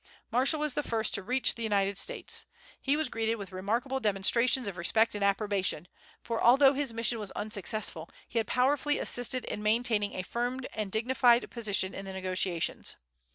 Marshall 0.31 0.59
was 0.59 0.73
the 0.73 0.81
first 0.81 1.13
to 1.13 1.21
reach 1.21 1.53
the 1.53 1.61
United 1.61 1.95
States. 1.95 2.47
He 2.81 2.97
was 2.97 3.07
greeted 3.07 3.35
with 3.35 3.51
remarkable 3.51 3.99
demonstrations 3.99 4.67
of 4.67 4.75
respect 4.75 5.13
and 5.13 5.23
approbation; 5.23 5.87
for, 6.23 6.41
although 6.41 6.73
his 6.73 6.91
mission 6.91 7.19
was 7.19 7.29
unsuccessful, 7.33 8.09
he 8.27 8.39
had 8.39 8.47
powerfully 8.47 8.97
assisted 8.97 9.45
in 9.45 9.61
maintaining 9.61 10.13
a 10.15 10.23
firm 10.23 10.61
and 10.73 10.91
dignified 10.91 11.47
position 11.51 11.93
in 11.93 12.05
the 12.05 12.13
negotiations. 12.13 12.95